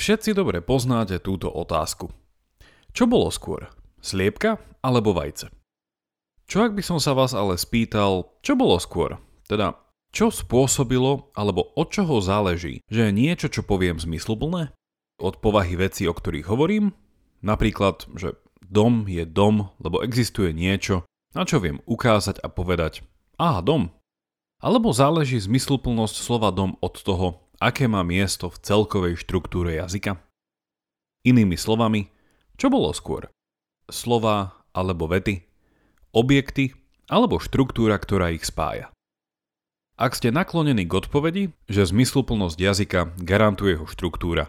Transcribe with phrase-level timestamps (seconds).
[0.00, 2.08] Všetci dobre poznáte túto otázku.
[2.96, 3.68] Čo bolo skôr?
[4.00, 5.52] Sliepka alebo vajce?
[6.48, 9.20] Čo ak by som sa vás ale spýtal, čo bolo skôr?
[9.44, 9.76] Teda,
[10.08, 14.72] čo spôsobilo alebo od čoho záleží, že je niečo, čo poviem zmysluplné?
[15.20, 16.96] Od povahy veci, o ktorých hovorím?
[17.44, 21.04] Napríklad, že dom je dom, lebo existuje niečo,
[21.36, 23.04] na čo viem ukázať a povedať,
[23.36, 23.92] aha, dom.
[24.64, 30.16] Alebo záleží zmysluplnosť slova dom od toho, aké má miesto v celkovej štruktúre jazyka?
[31.28, 32.08] Inými slovami,
[32.56, 33.28] čo bolo skôr?
[33.92, 35.44] Slova alebo vety?
[36.16, 36.72] Objekty
[37.12, 38.88] alebo štruktúra, ktorá ich spája?
[40.00, 44.48] Ak ste naklonení k odpovedi, že zmysluplnosť jazyka garantuje jeho štruktúra,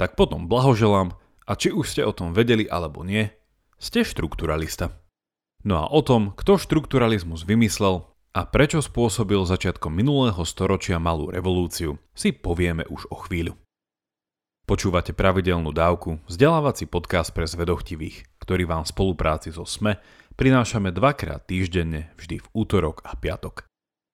[0.00, 1.12] tak potom blahoželám
[1.44, 3.28] a či už ste o tom vedeli alebo nie,
[3.76, 4.96] ste štrukturalista.
[5.68, 11.96] No a o tom, kto štrukturalizmus vymyslel, a prečo spôsobil začiatkom minulého storočia malú revolúciu,
[12.12, 13.56] si povieme už o chvíľu.
[14.68, 19.96] Počúvate pravidelnú dávku, vzdelávací podcast pre zvedochtivých, ktorý vám v spolupráci so SME
[20.36, 23.64] prinášame dvakrát týždenne, vždy v útorok a piatok.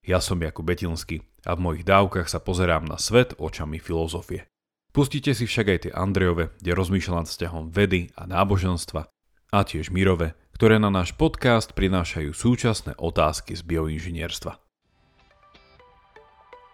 [0.07, 4.47] Ja som Jakub Betilsky a v mojich dávkach sa pozerám na svet očami filozofie.
[4.95, 9.09] Pustite si však aj tie Andrejove, kde rozmýšľam vzťahom vedy a náboženstva
[9.51, 14.59] a tiež Mirove, ktoré na náš podcast prinášajú súčasné otázky z bioinžinierstva.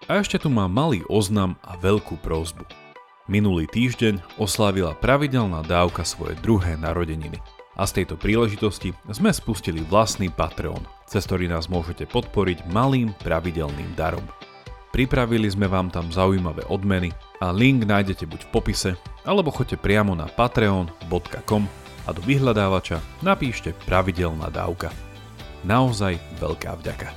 [0.08, 2.64] A ešte tu mám malý oznam a veľkú prozbu.
[3.28, 7.36] Minulý týždeň oslávila pravidelná dávka svoje druhé narodeniny.
[7.76, 13.92] A z tejto príležitosti sme spustili vlastný Patreon, cez ktorý nás môžete podporiť malým pravidelným
[13.94, 14.24] darom.
[14.96, 17.12] Pripravili sme vám tam zaujímavé odmeny
[17.44, 18.90] a link nájdete buď v popise,
[19.28, 24.88] alebo choďte priamo na patreon.com a do vyhľadávača napíšte pravidelná dávka.
[25.68, 27.12] Naozaj veľká vďaka.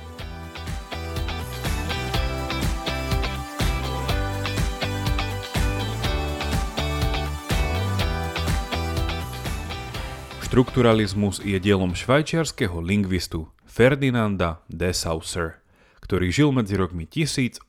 [10.44, 15.64] Štrukturalizmus je dielom švajčiarského lingvistu Ferdinanda de Saussure,
[16.04, 17.64] ktorý žil medzi rokmi 1857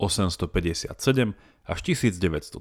[1.63, 2.59] až 1913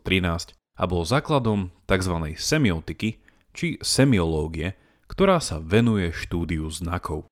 [0.79, 2.15] a bol základom tzv.
[2.39, 3.19] semiotiky,
[3.53, 4.75] či semiológie,
[5.09, 7.29] ktorá sa venuje štúdiu znakov.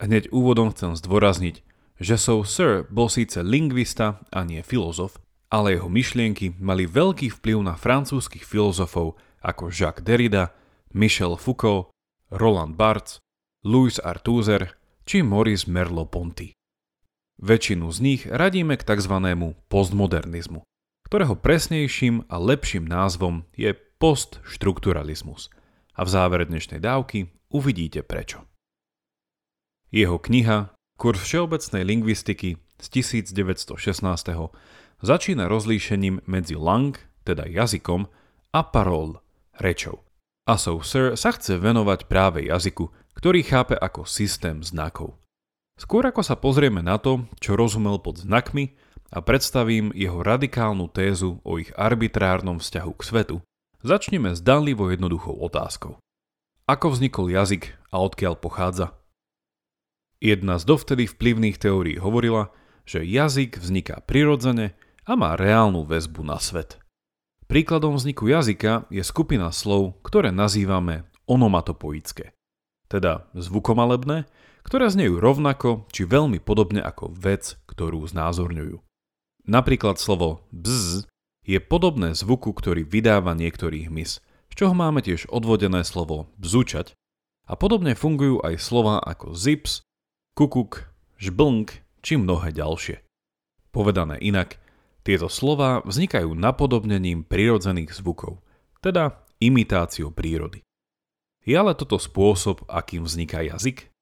[0.00, 1.62] Hneď úvodom chcem zdôrazniť,
[2.00, 5.20] že Saussure bol síce lingvista a nie filozof,
[5.52, 10.50] ale jeho myšlienky mali veľký vplyv na francúzskych filozofov ako Jacques Derrida,
[10.90, 11.94] Michel Foucault,
[12.32, 13.22] Roland Barthes,
[13.62, 14.74] Louis Arthur
[15.04, 16.56] či Maurice Merleau-Ponty.
[17.38, 19.14] Väčšinu z nich radíme k tzv.
[19.68, 20.64] postmodernizmu,
[21.06, 25.50] ktorého presnejším a lepším názvom je postštrukturalizmus.
[25.94, 28.42] A v závere dnešnej dávky uvidíte prečo.
[29.94, 33.78] Jeho kniha Kurs všeobecnej lingvistiky z 1916.
[35.02, 36.94] začína rozlíšením medzi lang,
[37.26, 38.06] teda jazykom,
[38.54, 39.18] a parol,
[39.58, 40.06] rečou.
[40.46, 45.18] A Saussure sa chce venovať práve jazyku, ktorý chápe ako systém znakov.
[45.74, 48.78] Skôr ako sa pozrieme na to, čo rozumel pod znakmi
[49.10, 53.36] a predstavím jeho radikálnu tézu o ich arbitrárnom vzťahu k svetu,
[53.84, 56.00] Začneme s danlivo jednoduchou otázkou.
[56.64, 58.96] Ako vznikol jazyk a odkiaľ pochádza?
[60.24, 62.48] Jedna z dovtedy vplyvných teórií hovorila,
[62.88, 64.72] že jazyk vzniká prirodzene
[65.04, 66.80] a má reálnu väzbu na svet.
[67.44, 72.32] Príkladom vzniku jazyka je skupina slov, ktoré nazývame onomatopoické,
[72.88, 74.24] teda zvukomalebné,
[74.64, 78.80] ktoré znejú rovnako či veľmi podobne ako vec, ktorú znázorňujú.
[79.44, 81.04] Napríklad slovo bzz
[81.44, 86.96] je podobné zvuku, ktorý vydáva niektorý hmyz, z čoho máme tiež odvodené slovo bzučať
[87.44, 89.84] a podobne fungujú aj slova ako zips,
[90.32, 90.88] kukuk,
[91.20, 93.04] žblnk či mnohé ďalšie.
[93.68, 94.56] Povedané inak,
[95.04, 98.40] tieto slova vznikajú napodobnením prírodzených zvukov,
[98.80, 100.64] teda imitáciou prírody.
[101.44, 103.92] Je ale toto spôsob, akým vzniká jazyk?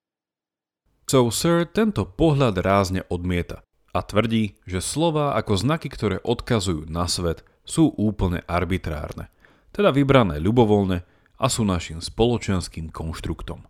[1.10, 7.44] Sir tento pohľad rázne odmieta a tvrdí, že slova ako znaky, ktoré odkazujú na svet,
[7.62, 9.30] sú úplne arbitrárne,
[9.71, 11.04] teda vybrané ľubovoľne
[11.39, 13.68] a sú našim spoločenským konštruktom.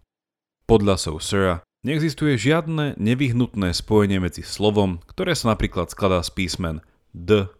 [0.64, 6.80] Podľa Saussura neexistuje žiadne nevyhnutné spojenie medzi slovom, ktoré sa napríklad skladá z písmen
[7.12, 7.50] D,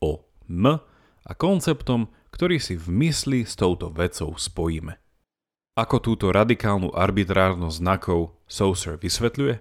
[0.00, 0.64] O, M
[1.26, 4.98] a konceptom, ktorý si v mysli s touto vecou spojíme.
[5.76, 9.60] Ako túto radikálnu arbitrárnosť znakov Saussure vysvetľuje?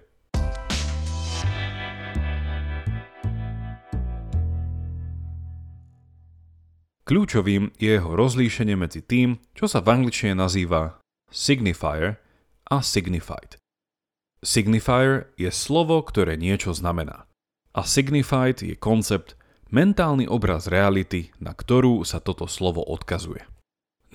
[7.05, 10.97] Kľúčovým je jeho rozlíšenie medzi tým, čo sa v angličtine nazýva
[11.29, 12.17] signifier
[12.65, 13.61] a signified.
[14.41, 17.29] Signifier je slovo, ktoré niečo znamená.
[17.77, 19.37] A signified je koncept,
[19.69, 23.45] mentálny obraz reality, na ktorú sa toto slovo odkazuje.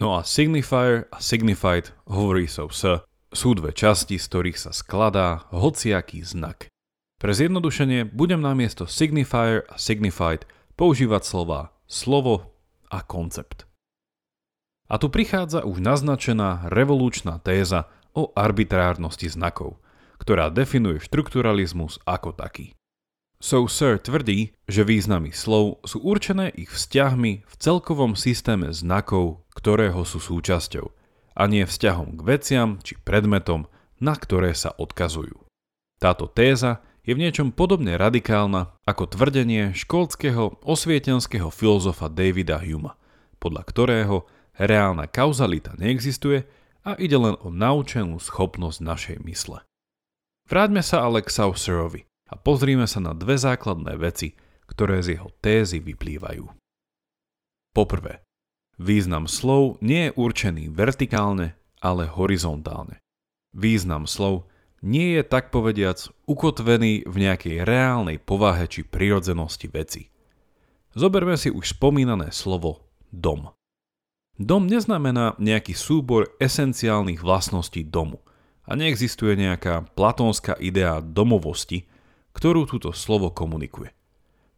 [0.02, 2.82] No a signifier a signified hovorí sa so s,
[3.30, 6.66] sú dve časti, z ktorých sa skladá hociaký znak.
[7.22, 10.42] Pre zjednodušenie budem namiesto signifier a signified
[10.74, 12.49] používať slova slovo
[12.90, 13.70] a koncept.
[14.90, 19.78] A tu prichádza už naznačená revolučná téza o arbitrárnosti znakov,
[20.18, 22.74] ktorá definuje štrukturalizmus ako taký.
[23.40, 30.20] Saussure tvrdí, že významy slov sú určené ich vzťahmi v celkovom systéme znakov, ktorého sú
[30.20, 30.92] súčasťou,
[31.38, 33.64] a nie vzťahom k veciam či predmetom,
[33.96, 35.40] na ktoré sa odkazujú.
[35.96, 42.96] Táto téza je v niečom podobne radikálna ako tvrdenie školského osvietenského filozofa Davida Huma,
[43.40, 44.16] podľa ktorého
[44.60, 46.44] reálna kauzalita neexistuje
[46.84, 49.64] a ide len o naučenú schopnosť našej mysle.
[50.50, 54.34] Vráťme sa ale k Saussureovi a pozrime sa na dve základné veci,
[54.66, 56.46] ktoré z jeho tézy vyplývajú.
[57.70, 58.26] Poprvé,
[58.76, 62.98] význam slov nie je určený vertikálne, ale horizontálne.
[63.54, 64.49] Význam slov
[64.80, 70.08] nie je tak povediac ukotvený v nejakej reálnej povahe či prirodzenosti veci.
[70.96, 73.52] Zoberme si už spomínané slovo dom.
[74.40, 78.24] Dom neznamená nejaký súbor esenciálnych vlastností domu
[78.64, 81.84] a neexistuje nejaká platónska idea domovosti,
[82.32, 83.92] ktorú túto slovo komunikuje.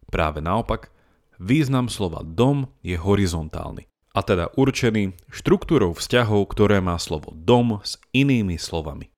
[0.07, 0.89] Práve naopak,
[1.35, 7.97] význam slova dom je horizontálny, a teda určený štruktúrou vzťahov, ktoré má slovo dom s
[8.13, 9.12] inými slovami.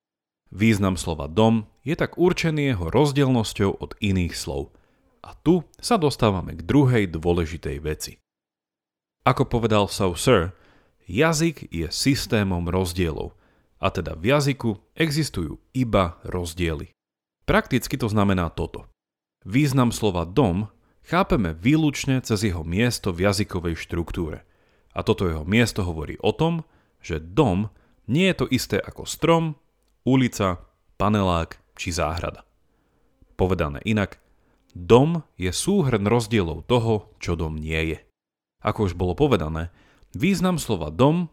[0.56, 4.72] Význam slova dom je tak určený jeho rozdielnosťou od iných slov.
[5.20, 8.16] A tu sa dostávame k druhej dôležitej veci.
[9.28, 10.56] Ako povedal Saussure,
[11.04, 13.36] jazyk je systémom rozdielov,
[13.76, 16.88] a teda v jazyku existujú iba rozdiely.
[17.44, 18.88] Prakticky to znamená toto.
[19.44, 20.72] Význam slova dom
[21.04, 24.48] chápeme výlučne cez jeho miesto v jazykovej štruktúre.
[24.96, 26.64] A toto jeho miesto hovorí o tom,
[27.04, 27.68] že dom
[28.08, 29.60] nie je to isté ako strom,
[30.06, 30.62] ulica,
[30.96, 32.46] panelák či záhrada.
[33.34, 34.22] Povedané inak,
[34.72, 37.98] dom je súhrn rozdielov toho, čo dom nie je.
[38.64, 39.68] Ako už bolo povedané,
[40.16, 41.28] význam slova dom,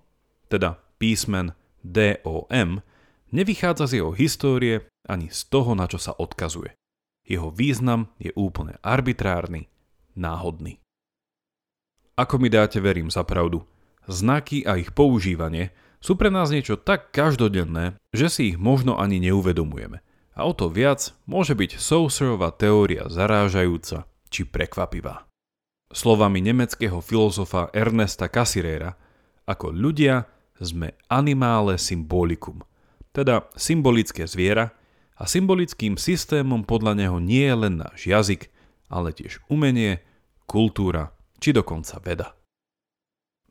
[0.51, 2.83] teda písmen DOM,
[3.31, 6.75] nevychádza z jeho histórie ani z toho, na čo sa odkazuje.
[7.23, 9.71] Jeho význam je úplne arbitrárny,
[10.15, 10.79] náhodný.
[12.19, 13.63] Ako mi dáte, verím za pravdu,
[14.05, 15.71] znaky a ich používanie
[16.03, 20.03] sú pre nás niečo tak každodenné, že si ich možno ani neuvedomujeme.
[20.35, 25.23] A o to viac môže byť Saussureová teória zarážajúca či prekvapivá.
[25.93, 28.99] Slovami nemeckého filozofa Ernesta Cassirera,
[29.47, 30.27] ako ľudia
[30.59, 32.65] sme animále symbolikum,
[33.15, 34.75] teda symbolické zviera,
[35.13, 38.49] a symbolickým systémom podľa neho nie je len náš jazyk,
[38.89, 40.01] ale tiež umenie,
[40.49, 42.33] kultúra či dokonca veda.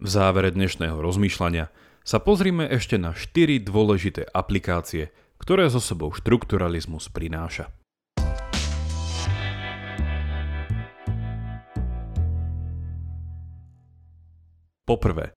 [0.03, 1.71] V závere dnešného rozmýšľania
[2.03, 7.71] sa pozrime ešte na 4 dôležité aplikácie, ktoré so sebou štrukturalizmus prináša.
[14.83, 15.31] Poprvé,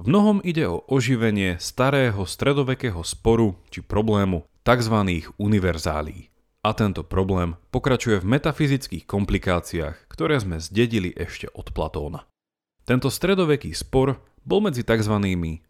[0.00, 4.96] v mnohom ide o oživenie starého stredovekého sporu či problému tzv.
[5.36, 6.32] univerzálí.
[6.60, 12.28] A tento problém pokračuje v metafyzických komplikáciách, ktoré sme zdedili ešte od Platóna.
[12.84, 15.14] Tento stredoveký spor bol medzi tzv.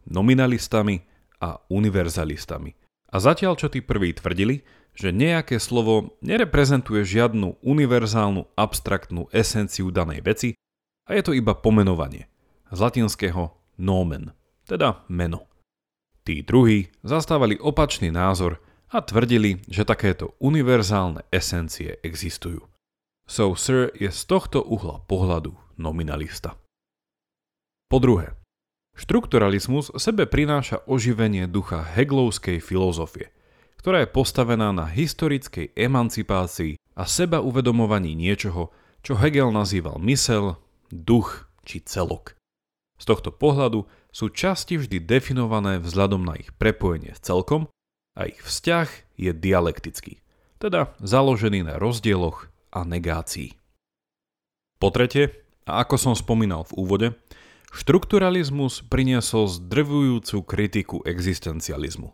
[0.07, 1.03] nominalistami
[1.41, 2.77] a univerzalistami.
[3.11, 4.63] A zatiaľ čo tí prví tvrdili,
[4.95, 10.49] že nejaké slovo nereprezentuje žiadnu univerzálnu abstraktnú esenciu danej veci
[11.09, 12.31] a je to iba pomenovanie,
[12.71, 13.51] z latinského
[13.81, 14.31] nomen,
[14.67, 15.51] teda meno.
[16.23, 18.61] Tí druhí zastávali opačný názor
[18.91, 22.67] a tvrdili, že takéto univerzálne esencie existujú.
[23.31, 26.59] So Sir je z tohto uhla pohľadu nominalista.
[27.91, 28.35] Po druhé,
[29.01, 33.33] štrukturalizmus sebe prináša oživenie ducha heglovskej filozofie,
[33.81, 38.69] ktorá je postavená na historickej emancipácii a seba uvedomovaní niečoho,
[39.01, 40.61] čo Hegel nazýval mysel,
[40.93, 42.37] duch či celok.
[43.01, 47.73] Z tohto pohľadu sú časti vždy definované vzhľadom na ich prepojenie s celkom
[48.21, 50.21] a ich vzťah je dialektický,
[50.61, 53.57] teda založený na rozdieloch a negácii.
[54.77, 55.33] Po tretie,
[55.65, 57.09] a ako som spomínal v úvode,
[57.71, 62.11] štrukturalizmus priniesol zdrvujúcu kritiku existencializmu.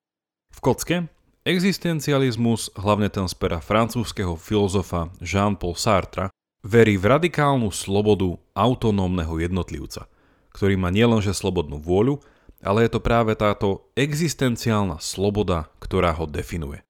[0.52, 1.08] V kocke
[1.46, 6.28] existencializmus, hlavne ten z pera francúzského filozofa Jean-Paul Sartre,
[6.66, 10.10] verí v radikálnu slobodu autonómneho jednotlivca,
[10.50, 12.18] ktorý má nielenže slobodnú vôľu,
[12.64, 16.82] ale je to práve táto existenciálna sloboda, ktorá ho definuje.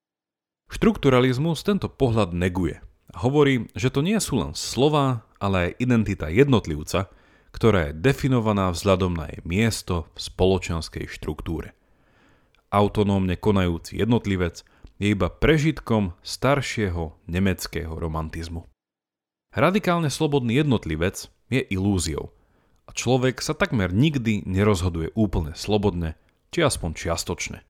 [0.72, 2.80] Štrukturalizmus tento pohľad neguje.
[3.12, 7.12] Hovorí, že to nie sú len slova, ale aj identita jednotlivca,
[7.56, 11.72] ktorá je definovaná vzhľadom na jej miesto v spoločenskej štruktúre.
[12.68, 14.60] Autonómne konajúci jednotlivec
[15.00, 18.68] je iba prežitkom staršieho nemeckého romantizmu.
[19.56, 22.36] Radikálne slobodný jednotlivec je ilúziou
[22.84, 26.12] a človek sa takmer nikdy nerozhoduje úplne slobodne,
[26.52, 27.64] či aspoň čiastočne.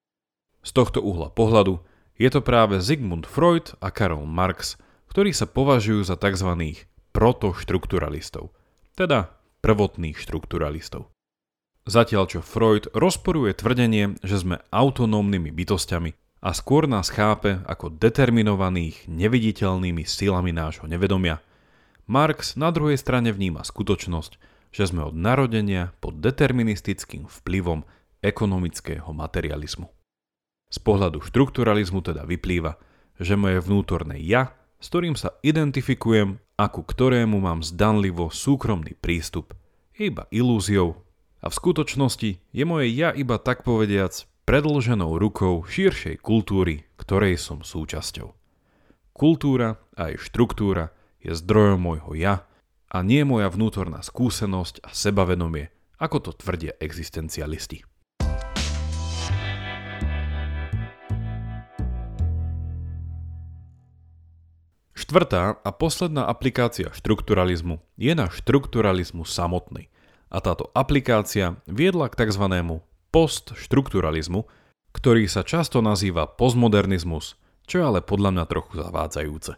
[0.67, 1.79] Z tohto uhla pohľadu
[2.19, 4.75] je to práve Sigmund Freud a Karol Marx,
[5.15, 6.83] ktorí sa považujú za tzv.
[7.15, 8.51] protoštrukturalistov,
[8.99, 11.13] teda prvotných štrukturalistov.
[11.87, 16.11] Zatiaľ čo Freud rozporuje tvrdenie, že sme autonómnymi bytostiami
[16.43, 21.39] a skôr nás chápe ako determinovaných neviditeľnými silami nášho nevedomia,
[22.07, 24.39] Marx na druhej strane vníma skutočnosť,
[24.71, 27.83] že sme od narodenia pod deterministickým vplyvom
[28.23, 29.91] ekonomického materializmu.
[30.71, 32.79] Z pohľadu štrukturalizmu teda vyplýva,
[33.19, 39.57] že moje vnútorné ja, s ktorým sa identifikujem a ku ktorému mám zdanlivo súkromný prístup,
[39.97, 41.05] je iba ilúziou
[41.41, 44.13] a v skutočnosti je moje ja iba tak povediac
[44.47, 48.31] predlženou rukou širšej kultúry, ktorej som súčasťou.
[49.17, 50.93] Kultúra a jej štruktúra
[51.25, 52.35] je zdrojom môjho ja
[52.87, 57.83] a nie moja vnútorná skúsenosť a sebavedomie, ako to tvrdia existencialisti.
[65.07, 69.87] Štvrtá a posledná aplikácia štrukturalizmu je na štrukturalizmu samotný.
[70.35, 72.43] A táto aplikácia viedla k tzv.
[73.15, 74.51] postštrukturalizmu,
[74.91, 77.39] ktorý sa často nazýva postmodernizmus,
[77.71, 79.55] čo je ale podľa mňa trochu zavádzajúce.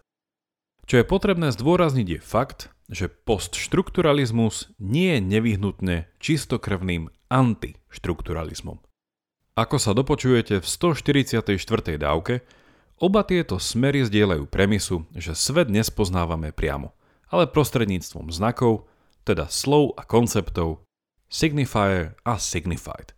[0.85, 8.85] Čo je potrebné zdôrazniť je fakt, že postštrukturalizmus nie je nevyhnutne čistokrvným antištrukturalizmom.
[9.57, 11.41] Ako sa dopočujete v 144.
[11.97, 12.45] dávke,
[12.99, 16.95] oba tieto smery zdieľajú premisu, že svet nespoznávame priamo,
[17.31, 18.87] ale prostredníctvom znakov,
[19.23, 20.83] teda slov a konceptov
[21.29, 23.13] signifier a signified.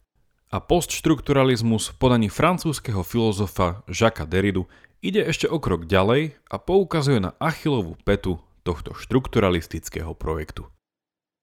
[0.51, 4.67] A postštrukturalizmus v podaní francúzského filozofa Jacques Derridu
[4.99, 10.67] ide ešte o krok ďalej a poukazuje na achilovú petu tohto štrukturalistického projektu.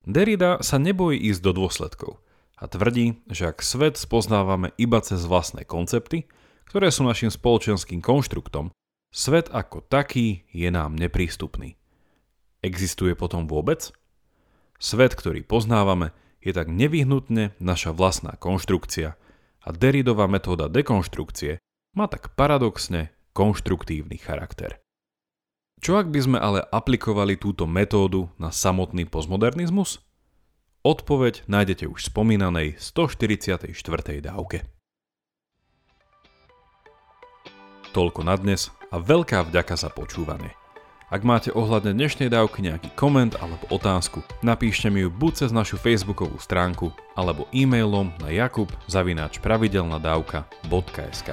[0.04, 2.12] Derrida sa nebojí ísť do dôsledkov
[2.58, 6.28] a tvrdí, že ak svet spoznávame iba cez vlastné koncepty,
[6.68, 8.70] ktoré sú našim spoločenským konštruktom,
[9.10, 11.80] svet ako taký je nám neprístupný.
[12.60, 13.90] Existuje potom vôbec?
[14.78, 19.18] Svet, ktorý poznávame, je tak nevyhnutne naša vlastná konštrukcia
[19.64, 21.60] a Derridová metóda dekonštrukcie
[21.98, 24.80] má tak paradoxne konštruktívny charakter.
[25.78, 30.02] Čo ak by sme ale aplikovali túto metódu na samotný postmodernizmus?
[30.82, 33.66] Odpoveď nájdete už v spomínanej 144.
[34.24, 34.77] dávke.
[37.96, 40.52] Toľko na dnes a veľká vďaka za počúvanie.
[41.08, 45.80] Ak máte ohľadne dnešnej dávky nejaký koment alebo otázku, napíšte mi ju buď cez našu
[45.80, 48.68] facebookovú stránku alebo e-mailom na jakub
[49.40, 51.30] pravidelnadavka.sk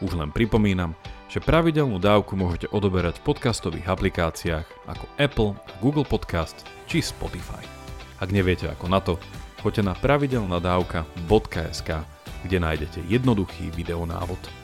[0.00, 0.96] Už len pripomínam,
[1.28, 5.52] že pravidelnú dávku môžete odoberať v podcastových aplikáciách ako Apple,
[5.84, 7.60] Google Podcast či Spotify.
[8.24, 9.20] Ak neviete ako na to,
[9.60, 11.90] choďte na pravidelnadavka.sk,
[12.40, 14.63] kde nájdete jednoduchý videonávod.